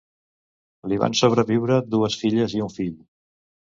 Li 0.93 0.97
van 1.03 1.17
sobreviure 1.19 1.77
dues 1.91 2.19
filles 2.25 2.57
i 2.59 2.67
un 2.69 2.77
fill. 2.79 2.97